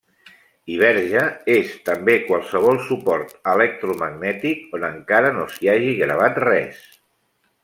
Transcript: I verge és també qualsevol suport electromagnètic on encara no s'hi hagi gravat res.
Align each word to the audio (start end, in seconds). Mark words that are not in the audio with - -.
I 0.75 0.77
verge 0.83 1.21
és 1.55 1.75
també 1.89 2.15
qualsevol 2.31 2.81
suport 2.87 3.37
electromagnètic 3.53 4.77
on 4.79 4.89
encara 4.93 5.33
no 5.41 5.49
s'hi 5.55 5.75
hagi 5.77 5.97
gravat 6.05 6.43
res. 6.51 6.87